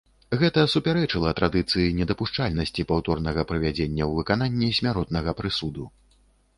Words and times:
Гэта 0.43 0.61
супярэчыла 0.75 1.33
традыцыі 1.39 1.91
недапушчальнасці 1.99 2.87
паўторнага 2.95 3.47
прывядзення 3.53 4.03
ў 4.09 4.23
выкананне 4.23 4.75
смяротнага 4.83 5.31
прысуду. 5.43 5.83